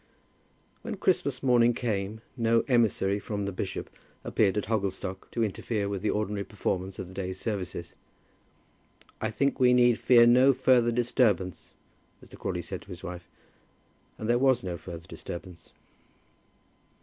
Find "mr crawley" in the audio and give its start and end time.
12.25-12.63